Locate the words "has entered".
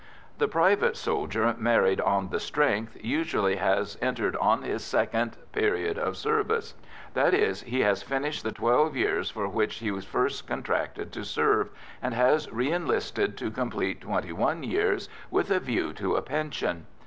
3.57-4.35